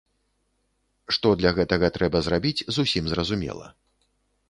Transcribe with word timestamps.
Што 1.17 1.27
для 1.43 1.53
гэтага 1.61 1.93
трэба 1.99 2.25
зрабіць, 2.31 2.57
зусім 2.79 3.03
зразумела. 3.15 3.73